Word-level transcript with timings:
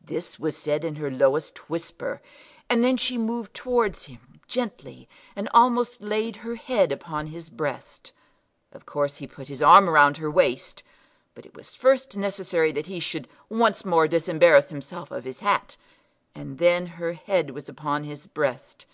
This 0.00 0.40
was 0.40 0.56
said 0.56 0.84
in 0.84 0.96
her 0.96 1.08
lowest 1.08 1.70
whisper, 1.70 2.20
and 2.68 2.82
then 2.82 2.96
she 2.96 3.16
moved 3.16 3.54
towards 3.54 4.06
him 4.06 4.40
gently, 4.48 5.08
and 5.36 5.48
almost 5.54 6.00
laid 6.00 6.38
her 6.42 6.56
head 6.56 6.90
upon 6.90 7.28
his 7.28 7.48
breast. 7.48 8.10
Of 8.72 8.86
course 8.86 9.18
he 9.18 9.28
put 9.28 9.46
his 9.46 9.62
arm 9.62 9.88
round 9.88 10.16
her 10.16 10.28
waist, 10.28 10.82
but 11.32 11.46
it 11.46 11.54
was 11.54 11.76
first 11.76 12.16
necessary 12.16 12.72
that 12.72 12.86
he 12.86 12.98
should 12.98 13.28
once 13.48 13.84
more 13.84 14.08
disembarrass 14.08 14.70
himself 14.70 15.12
of 15.12 15.22
his 15.22 15.38
hat, 15.38 15.76
and 16.34 16.58
then 16.58 16.86
her 16.98 17.12
head 17.12 17.50
was 17.50 17.68
upon 17.68 18.02
his 18.02 18.26
breast. 18.26 18.84